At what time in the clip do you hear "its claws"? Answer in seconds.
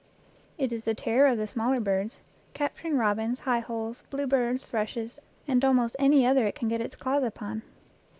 6.81-7.23